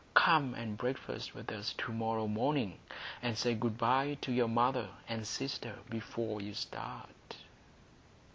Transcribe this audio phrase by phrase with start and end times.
[0.15, 2.79] Come and breakfast with us to morrow morning,
[3.21, 7.35] and say good bye to your mother and sister before you start."